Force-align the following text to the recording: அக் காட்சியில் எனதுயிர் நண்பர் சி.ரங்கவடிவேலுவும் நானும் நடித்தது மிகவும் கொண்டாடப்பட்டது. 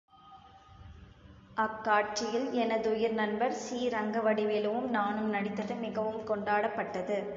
அக் 1.57 1.83
காட்சியில் 1.83 2.47
எனதுயிர் 2.53 3.13
நண்பர் 3.13 3.55
சி.ரங்கவடிவேலுவும் 3.59 4.89
நானும் 4.89 5.29
நடித்தது 5.29 5.75
மிகவும் 5.77 6.23
கொண்டாடப்பட்டது. 6.23 7.19